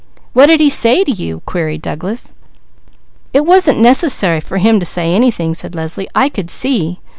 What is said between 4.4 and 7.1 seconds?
him to say anything," said Leslie. "I could see.